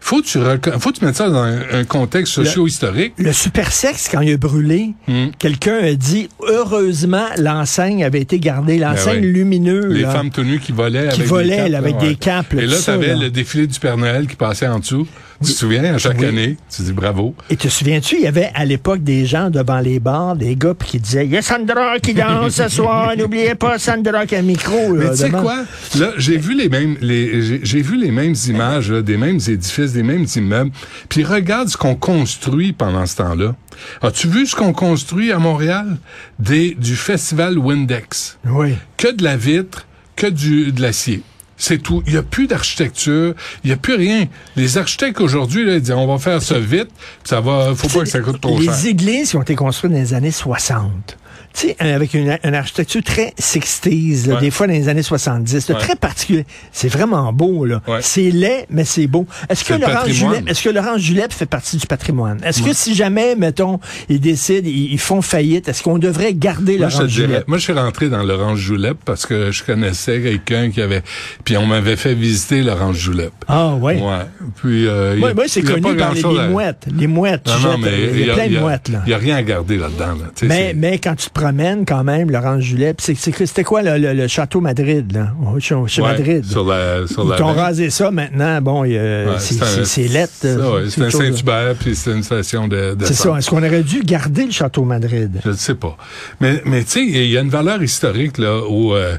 Faut 0.02 0.22
que 0.22 0.26
tu, 0.26 0.38
faut 0.80 0.90
que 0.92 0.98
tu 0.98 1.04
mettes 1.04 1.16
ça 1.16 1.28
dans 1.28 1.42
un, 1.42 1.58
un 1.72 1.84
contexte 1.84 2.32
socio-historique. 2.32 3.12
Le 3.18 3.32
super 3.32 3.70
sexe, 3.70 4.08
quand 4.10 4.20
il 4.22 4.32
a 4.32 4.36
brûlé, 4.36 4.94
Hmm. 5.06 5.26
quelqu'un 5.38 5.78
a 5.82 5.92
dit 5.94 6.28
heureusement 6.42 7.26
l'enseigne 7.38 8.04
avait 8.04 8.20
été 8.20 8.38
gardée, 8.38 8.78
l'enseigne 8.78 9.20
Ben 9.20 9.26
oui. 9.26 9.32
lumineuse. 9.32 9.94
Les 9.94 10.02
là. 10.02 10.10
femmes 10.10 10.30
tenues 10.30 10.58
qui 10.60 10.72
volaient 10.72 11.08
Qui 11.08 11.20
avec 11.20 11.26
volaient, 11.26 11.64
des 11.64 11.70
capes. 11.70 11.74
avec 11.84 11.98
des 11.98 12.14
capes, 12.16 12.54
Et 12.54 12.66
là, 12.66 12.76
tu 12.82 12.90
avais 12.90 13.16
le 13.16 13.30
défilé 13.30 13.66
du 13.66 13.78
Père 13.78 13.96
Noël 13.96 14.26
qui 14.26 14.36
passait 14.36 14.66
en 14.68 14.78
dessous. 14.78 15.06
Tu 15.42 15.52
te 15.54 15.58
souviens, 15.58 15.82
à 15.94 15.96
chaque 15.96 16.18
Oui. 16.20 16.26
année, 16.26 16.56
tu 16.74 16.82
dis 16.82 16.92
bravo. 16.92 17.34
Et 17.48 17.56
te 17.56 17.66
souviens-tu, 17.68 18.16
il 18.16 18.22
y 18.22 18.26
avait 18.26 18.50
à 18.54 18.66
l'époque 18.66 19.02
des 19.02 19.24
gens 19.24 19.48
devant 19.48 19.80
les 19.80 19.98
bars, 19.98 20.36
des 20.36 20.54
gars 20.54 20.74
qui 20.84 21.00
disaient 21.00 21.24
Il 21.24 21.30
y 21.32 21.36
a 21.38 21.40
Sandra 21.42 21.98
qui 21.98 22.12
danse 22.12 22.52
ce 22.56 22.68
soir, 22.68 23.14
n'oubliez 23.18 23.54
pas 23.54 23.78
Sandra 23.78 24.26
qui 24.26 24.34
a 24.36 24.40
un 24.40 24.42
micro. 24.42 24.94
là, 24.94 25.04
Mais 25.06 25.10
tu 25.12 25.16
sais 25.16 25.30
quoi? 25.30 25.64
Là, 25.98 26.10
j'ai 26.18 26.36
vu 26.36 26.54
les 26.54 26.68
mêmes, 26.68 26.96
les, 27.00 27.40
j'ai- 27.42 27.60
j'ai 27.62 27.80
vu 27.80 27.96
les 27.96 28.10
mêmes 28.10 28.34
images, 28.48 28.90
là, 28.92 29.00
des 29.00 29.16
mêmes 29.16 29.38
édifices, 29.48 29.89
des 29.92 30.02
mêmes 30.02 30.26
immeubles. 30.36 30.70
Puis 31.08 31.24
regarde 31.24 31.68
ce 31.68 31.76
qu'on 31.76 31.94
construit 31.94 32.72
pendant 32.72 33.06
ce 33.06 33.16
temps-là. 33.16 33.54
As-tu 34.02 34.28
vu 34.28 34.46
ce 34.46 34.54
qu'on 34.54 34.72
construit 34.72 35.32
à 35.32 35.38
Montréal? 35.38 35.98
Des, 36.38 36.74
du 36.74 36.96
festival 36.96 37.58
Windex. 37.58 38.38
Oui. 38.46 38.74
Que 38.96 39.12
de 39.12 39.22
la 39.22 39.36
vitre, 39.36 39.86
que 40.16 40.26
du, 40.26 40.72
de 40.72 40.82
l'acier. 40.82 41.22
C'est 41.56 41.78
tout. 41.78 42.02
Il 42.06 42.12
n'y 42.12 42.18
a 42.18 42.22
plus 42.22 42.46
d'architecture. 42.46 43.34
Il 43.62 43.66
n'y 43.66 43.72
a 43.72 43.76
plus 43.76 43.94
rien. 43.94 44.26
Les 44.56 44.78
architectes 44.78 45.20
aujourd'hui, 45.20 45.62
ils 45.70 45.80
disent, 45.80 45.90
on 45.90 46.06
va 46.06 46.18
faire 46.18 46.40
ça 46.40 46.58
vite. 46.58 46.88
Ça 47.22 47.42
va, 47.42 47.74
faut 47.74 47.88
pas 47.88 48.04
que 48.04 48.08
ça 48.08 48.20
coûte 48.20 48.40
trop 48.40 48.58
les 48.58 48.64
cher. 48.64 48.86
églises 48.86 49.30
qui 49.30 49.36
ont 49.36 49.42
été 49.42 49.54
construites 49.54 49.92
dans 49.92 49.98
les 49.98 50.14
années 50.14 50.30
60. 50.30 51.18
Tu 51.52 51.68
sais, 51.68 51.76
euh, 51.82 51.96
avec 51.96 52.14
une, 52.14 52.38
une 52.44 52.54
architecture 52.54 53.02
très 53.02 53.34
60s, 53.40 54.28
là, 54.28 54.34
Ouais. 54.36 54.40
des 54.40 54.50
fois 54.50 54.66
dans 54.66 54.72
les 54.72 54.88
années 54.88 55.02
70, 55.02 55.68
là, 55.68 55.74
Ouais. 55.74 55.80
très 55.80 55.96
particulier. 55.96 56.44
C'est 56.72 56.88
vraiment 56.88 57.32
beau, 57.32 57.64
là. 57.64 57.82
Ouais. 57.88 57.98
C'est 58.02 58.30
laid, 58.30 58.66
mais 58.70 58.84
c'est 58.84 59.06
beau. 59.08 59.26
Est-ce 59.48 59.64
que 59.64 59.74
Laurent. 59.74 60.06
Julep, 60.06 60.48
est-ce 60.48 60.62
que 60.62 60.68
Laurent 60.70 60.96
Julep 60.98 61.32
fait 61.32 61.46
partie 61.46 61.76
du 61.76 61.86
patrimoine? 61.86 62.38
Est-ce 62.44 62.62
que 62.62 62.72
si 62.72 62.94
jamais, 62.94 63.34
mettons, 63.36 63.80
ils 64.08 64.20
décident, 64.20 64.68
ils, 64.68 64.92
ils 64.92 64.98
font 64.98 65.22
faillite, 65.22 65.68
est-ce 65.68 65.82
qu'on 65.82 65.98
devrait 65.98 66.34
garder 66.34 66.78
Moi, 66.78 66.88
Laurent 66.88 67.06
Julep? 67.08 67.48
moi, 67.48 67.58
je 67.58 67.64
suis 67.64 67.72
rentré 67.72 68.08
dans 68.08 68.22
l'Orange 68.22 68.58
Julep 68.60 68.98
parce 69.04 69.26
que 69.26 69.50
je 69.50 69.64
connaissais 69.64 70.20
quelqu'un 70.20 70.70
qui 70.70 70.80
avait, 70.80 71.02
puis 71.44 71.56
on 71.56 71.66
m'avait 71.66 71.96
fait 71.96 72.14
visiter 72.14 72.62
l'Orange 72.62 72.96
Julep. 72.96 73.32
Ah, 73.48 73.74
ouais. 73.74 74.00
Ouais. 74.00 74.26
Puis, 74.56 74.86
euh, 74.86 75.16
Moi, 75.16 75.34
moi, 75.34 75.44
c'est 75.48 75.62
connu 75.62 75.96
par 75.96 76.14
les, 76.14 76.22
les 76.22 76.48
mouettes. 76.48 76.86
Les 76.96 77.06
mouettes. 77.06 77.46
Non, 77.46 77.54
non, 77.58 77.72
jettes, 77.72 77.80
mais 77.82 78.20
il 78.20 78.26
y 78.26 78.30
a 78.30 78.34
plein 78.34 78.48
de 78.48 78.58
mouettes, 78.58 78.88
là. 78.88 79.02
Il 79.06 79.08
n'y 79.08 79.14
a 79.14 79.18
rien 79.18 79.36
à 79.36 79.42
garder 79.42 79.76
là-dedans. 79.78 80.14
Là. 80.14 80.30
Mais, 80.42 80.74
mais 80.76 80.98
quand 80.98 81.14
tu 81.16 81.26
te 81.26 81.30
promènes 81.40 81.84
quand 81.86 82.04
même, 82.04 82.30
Laurent 82.30 82.60
Julet, 82.60 82.94
c'était 82.98 83.64
quoi 83.64 83.82
le, 83.82 83.98
le- 83.98 84.12
le 84.14 84.28
château 84.28 84.60
Madrid, 84.60 85.10
là? 85.12 85.32
Oh, 85.42 85.58
Chez, 85.58 85.74
ouais, 85.74 86.08
Madrid. 86.08 86.44
Sur 86.44 86.64
la, 86.64 87.06
sur 87.06 87.24
Ils 87.24 87.30
la 87.30 87.36
veine. 87.36 87.46
rasé 87.46 87.90
ça 87.90 88.10
maintenant. 88.10 88.60
Bon, 88.60 88.80
Ouais, 88.82 88.96
c'est 89.38 90.08
lettre. 90.08 90.32
C'est 90.88 91.02
un 91.02 91.10
Saint-Hubert, 91.10 91.74
puis 91.78 91.94
c'est 91.94 92.12
une 92.12 92.22
station 92.22 92.68
de, 92.68 92.94
de 92.94 93.04
C'est 93.04 93.14
ça. 93.14 93.36
Est-ce 93.38 93.48
qu'on 93.50 93.58
aurait 93.64 93.82
dû 93.82 94.00
garder 94.02 94.44
le 94.46 94.50
château 94.52 94.84
Madrid? 94.84 95.40
Je 95.44 95.50
ne 95.50 95.54
sais 95.54 95.74
pas. 95.74 95.96
Mais, 96.40 96.62
mais 96.64 96.82
tu 96.84 96.90
sais, 96.90 97.04
il 97.06 97.30
y 97.30 97.36
a 97.36 97.40
une 97.40 97.48
valeur 97.50 97.82
historique 97.82 98.38
là, 98.38 98.56
aux, 98.58 98.94
euh, 98.94 99.16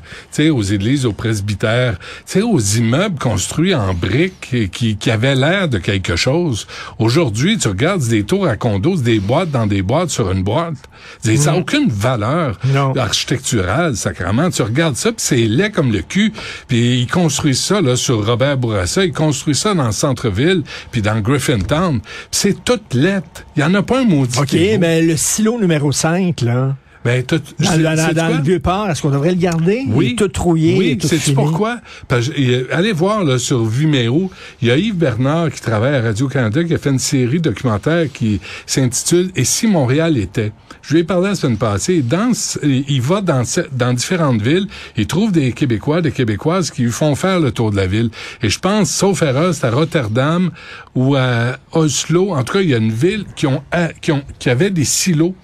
aux 0.52 0.62
églises, 0.64 1.06
aux 1.06 1.14
presbytères, 1.14 1.98
tu 2.00 2.06
sais, 2.26 2.42
aux 2.42 2.60
immeubles 2.60 3.18
construits 3.20 3.74
en 3.76 3.94
briques 3.94 4.50
et 4.54 4.70
qui, 4.70 4.98
qui 4.98 5.10
avaient 5.12 5.36
l'air 5.36 5.68
de 5.70 5.78
quelque 5.78 6.16
chose. 6.16 6.68
Aujourd'hui, 7.00 7.58
tu 7.58 7.68
regardes 7.68 8.06
des 8.08 8.24
tours 8.24 8.48
à 8.48 8.56
condos, 8.58 8.98
des 8.98 9.20
boîtes 9.20 9.52
dans 9.52 9.68
des 9.68 9.82
boîtes 9.82 10.10
sur 10.10 10.32
une 10.32 10.44
boîte. 10.44 10.76
Ça 11.24 11.52
n'a 11.52 11.58
aucune 11.58 11.90
valeur 11.90 12.11
Non. 12.18 12.96
architecturale, 12.96 13.96
sacrément. 13.96 14.50
Tu 14.50 14.62
regardes 14.62 14.96
ça, 14.96 15.12
puis 15.12 15.22
c'est 15.22 15.48
laid 15.48 15.72
comme 15.72 15.92
le 15.92 16.02
cul. 16.02 16.34
Puis 16.68 17.02
ils 17.02 17.08
construisent 17.08 17.62
ça 17.62 17.82
là 17.82 17.96
sur 17.96 18.26
Robert 18.26 18.58
Bourassa, 18.58 19.06
ils 19.06 19.14
construisent 19.14 19.60
ça 19.60 19.74
dans 19.74 19.86
le 19.86 19.92
centre-ville, 19.92 20.64
puis 20.92 21.02
dans 21.02 21.20
Griffintown. 21.20 22.02
C'est 22.32 22.64
tout 22.64 22.80
laid. 22.94 23.22
Il 23.56 23.62
y 23.62 23.64
en 23.64 23.74
a 23.74 23.82
pas 23.82 24.00
un 24.00 24.06
maudit. 24.06 24.40
OK, 24.40 24.54
mais 24.80 25.02
le 25.02 25.18
silo 25.18 25.60
numéro 25.60 25.92
5, 25.92 26.42
là, 26.42 26.76
Ben, 27.04 27.24
t'as- 27.24 27.38
dans, 27.38 27.72
je- 27.74 27.82
dans- 27.82 28.14
dans 28.14 28.38
le 28.38 28.44
vieux 28.44 28.60
port, 28.60 28.88
est-ce 28.90 29.02
qu'on 29.02 29.10
devrait 29.10 29.32
le 29.32 29.38
garder? 29.38 29.86
Il 29.88 30.04
est 30.04 30.16
tout 30.16 30.30
rouillé, 30.44 30.74
il 30.74 30.78
Oui, 30.78 30.90
est 30.92 31.02
tout 31.02 31.08
sais-tu 31.08 31.22
fini. 31.24 31.36
pourquoi? 31.36 31.80
Parce 32.08 32.30
que, 32.30 32.72
allez 32.72 32.92
voir 32.94 33.24
là, 33.24 33.40
sur 33.40 33.66
Vimeo, 33.66 34.30
il 34.62 34.68
y 34.68 34.72
a 34.72 34.78
Yves 34.78 34.96
Bernard 34.98 35.50
qui 35.52 35.62
travaille 35.62 35.96
à 35.96 36.02
Radio-Canada 36.04 36.64
qui 36.64 36.74
a 36.76 36.78
fait 36.78 36.92
une 36.92 37.00
série 37.00 37.40
documentaire 37.40 38.06
qui 38.12 38.40
s'intitule 38.68 39.32
Et 39.36 39.44
si 39.46 39.66
Montréal 39.66 40.16
était? 40.18 40.52
Je 40.84 40.94
lui 40.94 41.02
ai 41.02 41.04
parlé 41.04 41.30
la 41.30 41.36
semaine 41.36 41.58
passée. 41.58 41.96
Il, 41.96 42.08
danse, 42.08 42.60
il 42.64 43.02
va 43.02 43.22
dans, 43.22 43.44
dans 43.72 43.94
différentes 43.94 44.42
villes. 44.42 44.68
Il 44.98 45.06
trouve 45.08 45.32
des 45.32 45.52
Québécois, 45.54 46.02
des 46.02 46.12
Québécoises 46.12 46.70
qui 46.72 46.84
lui 46.84 46.92
font 46.92 47.16
faire 47.16 47.40
le 47.40 47.52
tour 47.52 47.72
de 47.72 47.78
la 47.78 47.88
ville. 47.88 48.10
Et 48.44 48.50
je 48.50 48.60
pense, 48.60 48.90
sauf 48.92 49.22
erreur, 49.22 49.54
c'est 49.54 49.66
à 49.66 49.72
Rotterdam 49.72 50.52
ou 50.96 51.16
à 51.16 51.58
Oslo. 51.72 52.34
En 52.34 52.44
tout 52.44 52.54
cas, 52.54 52.62
il 52.62 52.70
y 52.70 52.74
a 52.74 52.78
une 52.78 52.92
ville 52.92 53.26
qui 53.36 53.46
ont, 53.48 53.64
qui 54.02 54.12
ont, 54.12 54.24
qui 54.40 54.50
avait 54.50 54.70
des 54.72 54.86
silos 54.86 55.36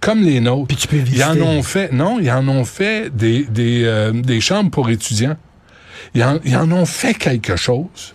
comme 0.00 0.22
les 0.22 0.40
nôtres. 0.40 0.68
Puis 0.68 0.76
tu 0.76 0.88
peux 0.88 0.96
Ils 1.12 1.22
en 1.24 1.36
ont 1.40 1.62
fait, 1.62 1.92
non, 1.92 2.18
ils 2.20 2.30
en 2.30 2.46
ont 2.48 2.64
fait 2.64 3.14
des, 3.14 3.44
des, 3.44 3.84
euh, 3.84 4.12
des 4.12 4.40
chambres 4.40 4.70
pour 4.70 4.88
étudiants. 4.90 5.36
Ils 6.14 6.24
en, 6.24 6.38
ils 6.44 6.56
en 6.56 6.70
ont 6.72 6.86
fait 6.86 7.14
quelque 7.14 7.56
chose. 7.56 8.14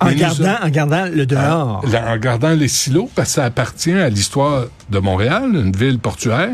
En 0.00 0.06
Mais 0.06 0.14
nous 0.14 0.20
gardant, 0.20 0.56
en 0.62 0.68
gardant 0.70 1.06
le 1.06 1.24
dehors. 1.24 1.84
en, 1.84 2.12
en 2.12 2.16
gardant 2.16 2.50
les 2.50 2.68
silos, 2.68 3.10
parce 3.14 3.28
que 3.28 3.34
ça 3.34 3.44
appartient 3.44 3.92
à 3.92 4.08
l'histoire 4.08 4.64
de 4.90 4.98
Montréal, 4.98 5.50
une 5.54 5.72
ville 5.76 5.98
portuaire, 6.00 6.50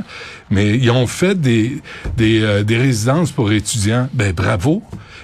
mais 0.50 0.76
ils 0.76 0.90
ont 0.90 1.06
fait 1.06 1.40
des, 1.40 1.80
des, 2.16 2.42
euh, 2.42 2.62
des 2.64 2.76
résidences 2.76 3.30
pour 3.32 3.50
étudiants. 3.52 4.08
Ben 4.12 4.32
bravo. 4.32 4.82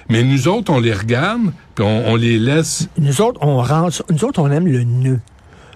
Mais 0.09 0.23
nous 0.23 0.47
autres, 0.47 0.71
on 0.71 0.79
les 0.79 0.93
regarde, 0.93 1.51
puis 1.75 1.85
on, 1.85 2.07
on 2.07 2.15
les 2.15 2.39
laisse 2.39 2.87
Nous 2.97 3.21
autres, 3.21 3.39
on 3.43 3.61
rentre, 3.61 4.03
nous 4.09 4.23
autres, 4.23 4.41
on 4.41 4.49
aime 4.51 4.67
le 4.67 4.83
nœud. 4.83 5.19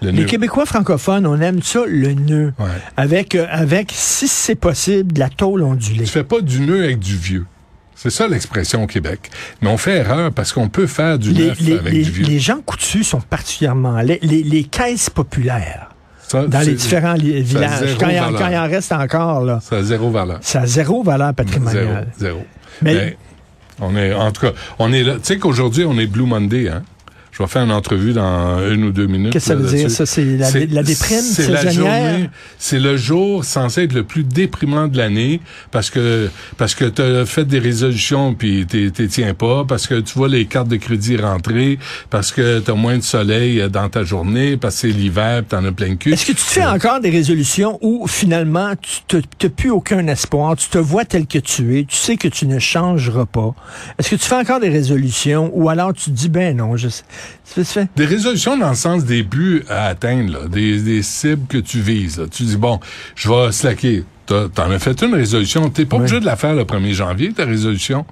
Le 0.02 0.10
Les 0.10 0.20
nœud. 0.20 0.24
Québécois 0.26 0.66
francophones, 0.66 1.26
on 1.26 1.40
aime 1.40 1.62
ça, 1.62 1.80
le 1.86 2.12
nœud. 2.14 2.52
Ouais. 2.58 2.66
Avec, 2.96 3.34
euh, 3.34 3.46
avec, 3.50 3.90
si 3.94 4.28
c'est 4.28 4.54
possible, 4.54 5.12
de 5.12 5.20
la 5.20 5.28
tôle 5.28 5.62
ondulée. 5.62 6.04
Tu 6.04 6.10
fais 6.10 6.24
pas 6.24 6.40
du 6.40 6.60
nœud 6.60 6.84
avec 6.84 6.98
du 6.98 7.16
vieux. 7.16 7.46
C'est 7.94 8.10
ça 8.10 8.26
l'expression 8.26 8.82
au 8.82 8.86
Québec. 8.88 9.30
Mais 9.60 9.68
on 9.68 9.76
fait 9.76 9.98
erreur 9.98 10.32
parce 10.32 10.52
qu'on 10.52 10.68
peut 10.68 10.86
faire 10.88 11.18
du 11.18 11.30
Les, 11.32 11.46
neuf 11.48 11.60
les- 11.60 11.78
avec 11.78 11.92
les- 11.92 12.02
du 12.02 12.10
vieux. 12.10 12.26
les 12.26 12.38
gens 12.40 12.58
coutus 12.64 13.06
sont 13.06 13.20
particulièrement. 13.20 14.00
Les, 14.00 14.18
les 14.22 14.64
caisses 14.64 15.08
populaires 15.08 15.90
Ça, 16.26 16.46
dans 16.46 16.60
les 16.60 16.74
différents 16.74 17.14
villages, 17.14 17.96
quand 18.00 18.08
il, 18.08 18.18
en, 18.18 18.24
valeur. 18.24 18.40
quand 18.40 18.48
il 18.48 18.56
en 18.56 18.64
reste 18.68 18.90
encore, 18.92 19.44
là, 19.44 19.60
Ça 19.62 19.76
a 19.76 19.82
zéro 19.84 20.10
valeur. 20.10 20.38
ça 20.40 20.62
a 20.62 20.66
zéro 20.66 21.02
valeur 21.04 21.28
Zéro. 21.28 21.34
patrimoniale. 21.34 22.08
Zéro. 22.18 22.44
Mais- 22.82 22.94
Mais 22.94 23.16
on 23.80 23.94
est, 23.96 24.12
en 24.14 24.32
tout 24.32 24.40
cas, 24.46 24.52
on 24.80 24.92
est 24.92 25.04
là. 25.04 25.14
Tu 25.14 25.20
sais 25.24 25.38
qu'aujourd'hui, 25.38 25.84
on 25.84 25.96
est 25.98 26.06
Blue 26.06 26.26
Monday, 26.26 26.68
hein? 26.70 26.82
Je 27.32 27.42
vais 27.42 27.48
faire 27.48 27.62
une 27.62 27.72
entrevue 27.72 28.12
dans 28.12 28.58
une 28.68 28.84
ou 28.84 28.92
deux 28.92 29.06
minutes. 29.06 29.32
Qu'est-ce 29.32 29.46
que 29.46 29.48
ça 29.48 29.54
veut 29.54 29.76
dire, 29.76 29.90
ça? 29.90 30.04
C'est 30.04 30.22
la, 30.22 30.82
déprime 30.82 31.22
c'est 31.22 31.48
la 31.48 31.70
journée, 31.70 32.28
c'est 32.58 32.78
le 32.78 32.98
jour 32.98 33.42
censé 33.46 33.84
être 33.84 33.94
le 33.94 34.04
plus 34.04 34.22
déprimant 34.22 34.86
de 34.86 34.98
l'année 34.98 35.40
parce 35.70 35.88
que 35.88 36.28
parce 36.58 36.74
que 36.74 36.84
t'as 36.84 37.24
fait 37.24 37.46
des 37.46 37.58
résolutions 37.58 38.34
puis 38.34 38.66
t'es 38.66 38.90
t'es 38.90 39.06
tiens 39.06 39.32
pas 39.32 39.64
parce 39.64 39.86
que 39.86 40.00
tu 40.00 40.12
vois 40.12 40.28
les 40.28 40.44
cartes 40.44 40.68
de 40.68 40.76
crédit 40.76 41.16
rentrer 41.16 41.78
parce 42.10 42.32
que 42.32 42.58
t'as 42.58 42.74
moins 42.74 42.98
de 42.98 43.02
soleil 43.02 43.60
euh, 43.60 43.70
dans 43.70 43.88
ta 43.88 44.04
journée 44.04 44.58
parce 44.58 44.74
que 44.74 44.80
c'est 44.82 44.88
l'hiver 44.88 45.42
puis 45.42 45.56
t'en 45.56 45.64
as 45.64 45.72
plein 45.72 45.88
le 45.88 45.94
cul. 45.94 46.12
Est-ce 46.12 46.26
que 46.26 46.32
tu 46.32 46.36
te 46.36 46.50
fais 46.50 46.66
encore 46.66 47.00
des 47.00 47.10
résolutions 47.10 47.78
où 47.80 48.06
finalement 48.08 48.74
tu 49.08 49.16
n'as 49.16 49.48
plus 49.48 49.70
aucun 49.70 50.06
espoir, 50.06 50.54
tu 50.56 50.68
te 50.68 50.76
vois 50.76 51.06
tel 51.06 51.26
que 51.26 51.38
tu 51.38 51.78
es, 51.78 51.84
tu 51.84 51.96
sais 51.96 52.18
que 52.18 52.28
tu 52.28 52.46
ne 52.46 52.58
changeras 52.58 53.24
pas? 53.24 53.54
Est-ce 53.98 54.10
que 54.10 54.16
tu 54.16 54.26
fais 54.26 54.36
encore 54.36 54.60
des 54.60 54.68
résolutions 54.68 55.50
ou 55.54 55.70
alors 55.70 55.94
tu 55.94 56.10
te 56.10 56.10
dis 56.10 56.28
ben 56.28 56.54
non, 56.54 56.76
je 56.76 56.88
sais. 56.88 57.04
Des 57.96 58.06
résolutions 58.06 58.56
dans 58.56 58.70
le 58.70 58.76
sens 58.76 59.04
des 59.04 59.22
buts 59.22 59.64
à 59.68 59.86
atteindre, 59.86 60.48
des, 60.48 60.80
des 60.80 61.02
cibles 61.02 61.46
que 61.46 61.58
tu 61.58 61.80
vises. 61.80 62.22
Tu 62.30 62.44
dis, 62.44 62.56
bon, 62.56 62.80
je 63.14 63.28
vais 63.28 63.52
slacker. 63.52 64.04
T'en 64.54 64.70
as 64.70 64.78
fait 64.78 65.00
une 65.02 65.14
résolution. 65.14 65.68
T'es 65.70 65.84
pas 65.84 65.96
Oui. 65.96 66.02
obligé 66.02 66.20
de 66.20 66.26
la 66.26 66.36
faire 66.36 66.54
le 66.54 66.64
1er 66.64 66.92
janvier, 66.92 67.32
ta 67.32 67.44
résolution. 67.44 68.04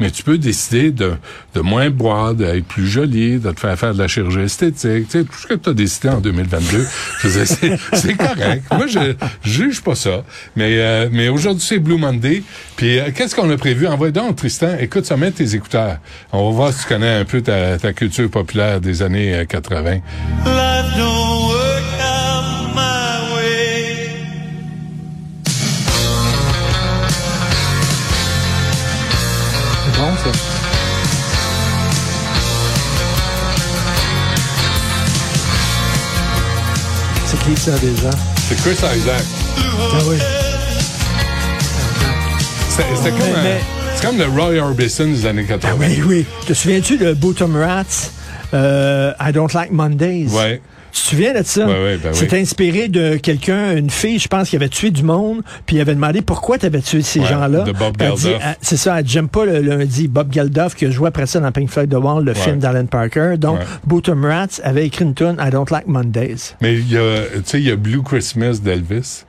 Mais 0.00 0.10
tu 0.10 0.22
peux 0.22 0.38
décider 0.38 0.90
de, 0.90 1.12
de 1.54 1.60
moins 1.60 1.90
boire, 1.90 2.34
d'être 2.34 2.64
plus 2.66 2.86
joli, 2.88 3.38
de 3.38 3.50
te 3.50 3.60
faire 3.60 3.78
faire 3.78 3.94
de 3.94 3.98
la 3.98 4.08
chirurgie 4.08 4.40
esthétique. 4.40 5.08
Tu 5.08 5.18
sais, 5.18 5.24
tout 5.24 5.34
ce 5.38 5.46
que 5.46 5.54
tu 5.54 5.70
as 5.70 5.74
décidé 5.74 6.08
en 6.08 6.20
2022, 6.20 6.86
je 7.20 7.28
veux 7.28 7.44
dire, 7.44 7.78
c'est 7.94 8.14
correct. 8.16 8.64
Moi, 8.72 8.86
je, 8.86 9.14
je 9.42 9.50
juge 9.50 9.80
pas 9.82 9.94
ça. 9.94 10.22
Mais, 10.56 10.78
euh, 10.78 11.08
mais 11.12 11.28
aujourd'hui, 11.28 11.64
c'est 11.66 11.78
Blue 11.78 11.98
Monday. 11.98 12.42
Puis, 12.76 12.98
euh, 12.98 13.10
qu'est-ce 13.14 13.34
qu'on 13.34 13.50
a 13.50 13.56
prévu? 13.56 13.86
Envoie 13.86 14.10
donc, 14.10 14.36
Tristan. 14.36 14.76
Écoute, 14.80 15.04
ça 15.06 15.16
met 15.16 15.30
tes 15.30 15.54
écouteurs. 15.54 15.98
On 16.32 16.50
va 16.50 16.56
voir 16.56 16.72
si 16.72 16.82
tu 16.82 16.88
connais 16.88 17.14
un 17.16 17.24
peu 17.24 17.40
ta, 17.40 17.78
ta 17.78 17.92
culture 17.92 18.28
populaire 18.30 18.80
des 18.80 19.02
années 19.02 19.34
euh, 19.34 19.44
80. 19.44 19.94
Life 19.94 20.96
ça. 30.24 30.30
C'est 37.26 37.38
qui 37.44 37.56
ça 37.60 37.72
déjà? 37.78 38.10
C'est 38.48 38.56
Chris 38.62 38.70
Isaac. 38.96 39.22
Ah 39.58 39.98
oui. 40.08 40.16
C'était 42.70 43.10
comme, 43.10 43.18
Mais- 43.20 43.38
un- 43.38 43.42
mais- 43.42 43.60
c'est 43.96 44.06
comme 44.06 44.18
le 44.18 44.26
Roy 44.26 44.56
Orbison 44.60 45.06
des 45.06 45.26
années 45.26 45.44
80. 45.44 45.72
Ah 45.72 45.76
oui, 45.78 46.02
oui. 46.06 46.26
Te 46.46 46.54
souviens-tu 46.54 46.96
de 46.96 47.12
Bottom 47.12 47.56
Rats? 47.56 48.10
euh, 48.54 49.12
I 49.20 49.30
don't 49.32 49.52
like 49.52 49.70
Mondays. 49.70 50.28
Ouais. 50.30 50.62
Tu 50.92 51.02
te 51.02 51.06
souviens 51.08 51.34
de 51.38 51.44
ça? 51.44 51.66
Ouais, 51.66 51.72
ouais, 51.72 51.96
ben 52.02 52.12
C'est 52.12 52.32
oui. 52.32 52.40
inspiré 52.40 52.88
de 52.88 53.16
quelqu'un, 53.16 53.76
une 53.76 53.90
fille, 53.90 54.18
je 54.18 54.26
pense, 54.28 54.48
qui 54.50 54.56
avait 54.56 54.68
tué 54.70 54.90
du 54.90 55.02
monde, 55.02 55.42
puis 55.66 55.76
il 55.76 55.80
avait 55.80 55.94
demandé 55.94 56.22
pourquoi 56.22 56.58
tu 56.58 56.66
avais 56.66 56.80
tué 56.80 57.02
ces 57.02 57.20
Ouais, 57.20 57.26
gens-là. 57.26 57.64
ah, 58.42 58.54
C'est 58.60 58.76
ça, 58.78 58.98
j'aime 59.04 59.28
pas 59.28 59.44
le 59.44 59.60
lundi. 59.60 60.08
Bob 60.08 60.32
Geldof, 60.32 60.74
qui 60.74 60.86
a 60.86 60.90
joué 60.90 61.08
après 61.08 61.26
ça 61.26 61.40
dans 61.40 61.52
Pink 61.52 61.68
Floyd 61.70 61.90
The 61.90 61.94
Wall, 61.96 62.24
le 62.24 62.34
film 62.34 62.58
d'Alan 62.58 62.86
Parker. 62.86 63.34
Donc. 63.38 63.58
Bottom 63.86 64.24
Rats 64.24 64.60
avait 64.62 64.86
écrit 64.86 65.04
une 65.04 65.14
tune 65.14 65.36
I 65.40 65.50
don't 65.50 65.66
like 65.70 65.86
Mondays. 65.86 66.54
Mais 66.60 66.74
il 66.74 66.90
y 66.92 66.96
a, 66.96 67.22
tu 67.36 67.42
sais, 67.44 67.58
il 67.60 67.66
y 67.66 67.70
a 67.70 67.76
Blue 67.76 68.02
Christmas 68.02 68.58
d'Elvis. 68.62 69.24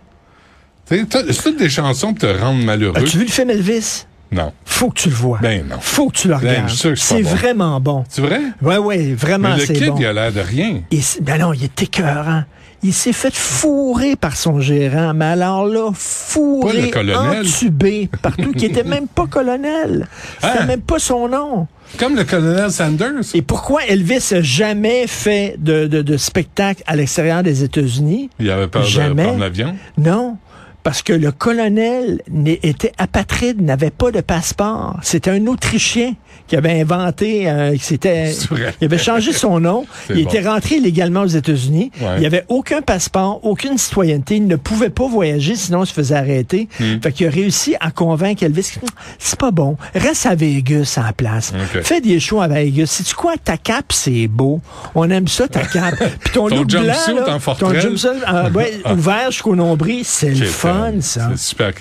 C'est 0.85 1.07
toutes 1.43 1.57
des 1.59 1.69
chansons 1.69 2.13
pour 2.13 2.27
te 2.27 2.39
rendre 2.39 2.63
malheureux. 2.63 2.97
As-tu 2.97 3.17
vu 3.19 3.25
le 3.25 3.31
film 3.31 3.49
Elvis? 3.51 4.05
Non. 4.31 4.51
Faut 4.65 4.89
que 4.89 4.99
tu 5.01 5.09
le 5.09 5.15
vois. 5.15 5.39
Ben 5.41 5.65
non. 5.67 5.77
Faut 5.79 6.09
que 6.09 6.15
tu 6.17 6.27
le 6.27 6.35
Ben, 6.35 6.39
regardes. 6.49 6.69
c'est 6.69 6.95
c'est 6.97 7.23
bon. 7.23 7.29
vraiment 7.29 7.79
bon. 7.79 8.03
C'est 8.09 8.21
vrai? 8.21 8.39
Ouais, 8.61 8.77
ouais, 8.77 9.13
vraiment, 9.13 9.49
Mais 9.49 9.57
le 9.61 9.65
c'est 9.65 9.73
kid, 9.73 9.87
bon. 9.89 9.95
il 9.99 10.05
a 10.05 10.13
l'air 10.13 10.31
de 10.31 10.39
rien. 10.41 10.81
Et 10.91 11.01
c'est- 11.01 11.21
ben 11.21 11.39
non, 11.39 11.53
il 11.53 11.63
est 11.63 11.81
écœurant. 11.81 12.43
Il 12.81 12.93
s'est 12.93 13.11
fait 13.11 13.35
fourrer 13.35 14.15
par 14.15 14.37
son 14.37 14.61
gérant, 14.61 15.13
mais 15.13 15.25
alors 15.25 15.65
là, 15.65 15.89
fourré, 15.93 16.89
le 17.03 17.15
entubé 17.17 18.09
partout, 18.21 18.53
qui 18.53 18.67
était 18.67 18.85
même 18.85 19.07
pas 19.07 19.27
colonel. 19.27 20.07
C'était 20.39 20.53
Ah. 20.61 20.65
même 20.65 20.81
pas 20.81 20.97
son 20.99 21.27
nom. 21.27 21.67
Comme 21.97 22.15
le 22.15 22.23
colonel 22.23 22.71
Sanders. 22.71 23.33
Et 23.33 23.41
pourquoi 23.41 23.83
Elvis 23.85 24.33
a 24.33 24.41
jamais 24.41 25.07
fait 25.07 25.55
de, 25.57 25.87
de, 25.87 26.01
de 26.01 26.17
spectacle 26.17 26.81
à 26.87 26.95
l'extérieur 26.95 27.43
des 27.43 27.63
États-Unis? 27.63 28.29
Il 28.39 28.49
avait 28.49 28.67
peur 28.67 28.83
Jamais. 28.83 29.23
de 29.23 29.27
prendre 29.27 29.39
l'avion. 29.41 29.75
Non. 29.97 30.37
Parce 30.83 31.01
que 31.01 31.13
le 31.13 31.31
colonel 31.31 32.21
était 32.45 32.93
apatride, 32.97 33.61
n'avait 33.61 33.91
pas 33.91 34.11
de 34.11 34.21
passeport. 34.21 34.97
C'était 35.01 35.31
un 35.31 35.45
Autrichien 35.47 36.15
qui 36.47 36.55
avait 36.55 36.81
inventé, 36.81 37.49
euh, 37.49 37.75
vrai. 38.49 38.73
il 38.81 38.85
avait 38.85 38.97
changé 38.97 39.33
son 39.33 39.59
nom. 39.59 39.85
Il 40.09 40.23
bon. 40.23 40.29
était 40.29 40.47
rentré 40.47 40.75
illégalement 40.75 41.21
aux 41.21 41.27
États-Unis. 41.27 41.91
Ouais. 42.01 42.17
Il 42.19 42.25
avait 42.25 42.45
aucun 42.47 42.81
passeport, 42.81 43.39
aucune 43.43 43.77
citoyenneté. 43.77 44.37
Il 44.37 44.47
ne 44.47 44.55
pouvait 44.55 44.89
pas 44.89 45.07
voyager, 45.07 45.55
sinon 45.55 45.83
il 45.83 45.87
se 45.87 45.93
faisait 45.93 46.15
arrêter. 46.15 46.67
Hmm. 46.79 46.99
Fait 47.01 47.11
qu'il 47.11 47.27
a 47.27 47.29
réussi 47.29 47.75
à 47.79 47.91
convaincre 47.91 48.43
Elvis, 48.43 48.69
Hum, 48.81 48.89
c'est 49.17 49.39
pas 49.39 49.51
bon. 49.51 49.77
Reste 49.95 50.25
à 50.25 50.35
Vegas 50.35 50.97
en 50.97 51.11
place. 51.13 51.53
Fais 51.83 52.01
des 52.01 52.19
shows 52.19 52.41
à 52.41 52.47
Vegas. 52.47 52.87
Si 52.87 53.03
tu 53.03 53.15
quoi, 53.15 53.35
ta 53.37 53.57
cape, 53.57 53.91
c'est 53.91 54.27
beau. 54.27 54.61
On 54.95 55.09
aime 55.09 55.27
ça, 55.27 55.47
ta 55.47 55.61
cape. 55.61 55.95
Puis 56.19 56.33
ton, 56.33 56.47
Ton 56.49 56.57
look 56.57 56.67
blanc, 56.67 56.83
jumpsuit 56.83 57.15
là, 57.15 57.35
en 57.35 57.55
ton 57.55 57.73
jumpsuit, 57.73 58.09
euh, 58.31 58.49
ouais, 58.51 58.81
ouvert 58.91 59.31
jusqu'au 59.31 59.55
nombril, 59.55 60.03
c'est 60.03 60.31
le 60.31 60.45
fun, 60.45 60.93
ça. 61.01 61.29
C'est 61.35 61.39
super. 61.39 61.71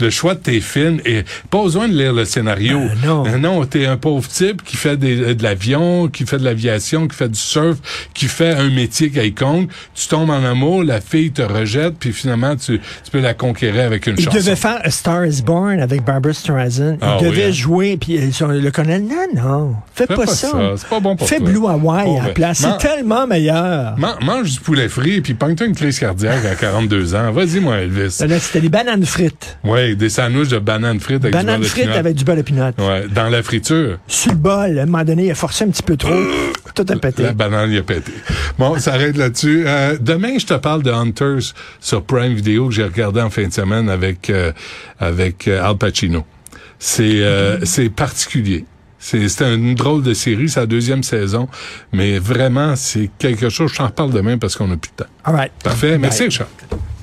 Le 0.00 0.10
choix 0.10 0.34
de 0.34 0.40
tes 0.40 0.60
films, 0.60 1.00
et 1.04 1.24
pas 1.50 1.62
besoin 1.62 1.88
de 1.88 1.94
lire 1.94 2.12
le 2.12 2.24
scénario. 2.24 2.80
Ben 3.02 3.06
non. 3.06 3.24
Non, 3.38 3.64
t'es 3.64 3.86
un 3.88 3.96
pauvre 3.96 4.28
type 4.28 4.62
qui 4.62 4.76
fait 4.76 4.96
des, 4.96 5.20
euh, 5.20 5.34
de 5.34 5.42
l'avion, 5.42 6.08
qui 6.08 6.24
fait 6.26 6.38
de 6.38 6.44
l'aviation, 6.44 7.08
qui 7.08 7.16
fait 7.16 7.28
du 7.28 7.38
surf, 7.38 7.76
qui 8.14 8.26
fait 8.26 8.52
un 8.54 8.68
métier 8.70 9.10
quelconque. 9.10 9.70
Tu 9.94 10.06
tombes 10.08 10.30
en 10.30 10.44
amour, 10.44 10.84
la 10.84 11.00
fille 11.00 11.30
te 11.32 11.42
rejette, 11.42 11.94
puis 11.98 12.12
finalement, 12.12 12.54
tu, 12.56 12.78
tu 12.78 13.10
peux 13.10 13.20
la 13.20 13.34
conquérir 13.34 13.84
avec 13.86 14.06
une 14.06 14.14
Il 14.18 14.24
chanson. 14.24 14.36
devait 14.36 14.56
faire 14.56 14.80
A 14.84 14.90
Star 14.90 15.26
is 15.26 15.42
Born 15.42 15.80
avec 15.80 16.04
Barbara 16.04 16.32
Streisand. 16.34 16.94
Il 16.94 16.98
Ah 17.00 17.18
oui, 17.20 17.28
devait 17.28 17.44
hein? 17.46 17.50
jouer, 17.52 17.96
puis 17.96 18.18
euh, 18.18 18.60
le 18.60 18.70
colonel, 18.70 19.02
non, 19.02 19.42
non, 19.42 19.74
fais, 19.94 20.06
Fais 20.06 20.14
pas, 20.14 20.24
pas 20.24 20.26
ça. 20.26 20.48
ça, 20.50 20.58
c'est 20.76 20.88
pas 20.88 21.00
bon 21.00 21.16
pour 21.16 21.28
Fais 21.28 21.38
toi. 21.38 21.48
Blue 21.48 21.66
Hawaii 21.66 22.00
à 22.00 22.04
Pauvre. 22.04 22.22
la 22.26 22.32
place. 22.34 22.60
Man- 22.62 22.76
C'est 22.80 22.88
tellement 22.88 23.26
meilleur. 23.26 23.98
Man- 23.98 24.16
mange 24.22 24.52
du 24.52 24.60
poulet 24.60 24.88
frit, 24.88 25.20
puis 25.20 25.34
pogne-toi 25.34 25.66
une 25.66 25.74
crise 25.74 25.98
cardiaque 25.98 26.44
à 26.44 26.54
42 26.54 27.14
ans. 27.14 27.32
Vas-y, 27.32 27.60
moi, 27.60 27.78
Elvis. 27.78 28.18
Là, 28.26 28.38
C'était 28.38 28.60
des 28.60 28.68
bananes 28.68 29.04
frites. 29.04 29.58
Ouais, 29.64 29.94
des 29.94 30.08
sandwichs 30.08 30.48
de 30.48 30.58
bananes 30.58 31.00
frites 31.00 31.24
avec 31.24 31.32
Bananes 31.32 31.60
du 31.60 31.60
beurre 31.60 31.62
de 31.62 31.68
frites 31.68 31.84
pinot. 31.86 31.98
avec 31.98 32.14
du 32.16 32.24
beurre 32.24 32.36
de 32.36 32.42
pinot. 32.42 32.62
Ouais, 32.78 33.04
dans 33.14 33.28
la 33.28 33.42
friture. 33.42 33.77
Sur 34.06 34.32
le 34.32 34.38
bol, 34.38 34.78
à 34.78 34.82
un 34.82 34.86
moment 34.86 35.04
donné, 35.04 35.26
il 35.26 35.30
a 35.30 35.34
forcé 35.34 35.64
un 35.64 35.68
petit 35.68 35.82
peu 35.82 35.96
trop. 35.96 36.14
Tout 36.74 36.84
a 36.88 36.96
pété. 36.96 37.22
La 37.22 37.32
banane, 37.32 37.70
il 37.70 37.78
a 37.78 37.82
pété. 37.82 38.12
Bon, 38.58 38.78
ça 38.78 38.94
arrête 38.94 39.16
là-dessus. 39.16 39.64
Euh, 39.66 39.96
demain, 40.00 40.38
je 40.38 40.46
te 40.46 40.54
parle 40.54 40.82
de 40.82 40.90
Hunters 40.90 41.54
sur 41.80 42.04
Prime 42.04 42.34
Video 42.34 42.68
que 42.68 42.74
j'ai 42.74 42.84
regardé 42.84 43.20
en 43.20 43.30
fin 43.30 43.46
de 43.46 43.52
semaine 43.52 43.88
avec 43.88 44.30
euh, 44.30 44.52
avec 44.98 45.48
euh, 45.48 45.64
Al 45.64 45.76
Pacino. 45.76 46.24
C'est 46.78 47.22
euh, 47.22 47.64
c'est 47.64 47.88
particulier. 47.88 48.64
C'est 49.00 49.40
une 49.40 49.74
drôle 49.76 50.02
de 50.02 50.12
série, 50.12 50.48
c'est 50.48 50.60
la 50.60 50.66
deuxième 50.66 51.04
saison, 51.04 51.48
mais 51.92 52.18
vraiment, 52.18 52.74
c'est 52.74 53.10
quelque 53.18 53.48
chose. 53.48 53.70
Je 53.72 53.76
t'en 53.76 53.86
reparle 53.86 54.10
demain 54.10 54.38
parce 54.38 54.56
qu'on 54.56 54.66
n'a 54.66 54.76
plus 54.76 54.90
de 54.90 55.04
temps. 55.04 55.10
All 55.24 55.34
right. 55.34 55.52
Parfait. 55.62 55.98
Merci. 55.98 56.24
Richard. 56.24 56.48